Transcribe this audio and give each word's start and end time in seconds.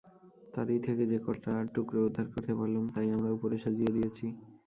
তারই 0.53 0.79
থেকে 0.85 1.03
যে-কটা 1.11 1.53
টুকরো 1.73 1.99
উদ্ধার 2.07 2.27
করতে 2.33 2.53
পারলুম 2.59 2.85
তাই 2.95 3.07
আমরা 3.15 3.29
উপরে 3.37 3.55
সাজিয়ে 3.63 3.91
দিয়েছি। 3.95 4.25